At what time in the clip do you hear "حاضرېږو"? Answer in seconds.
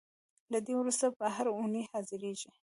1.91-2.49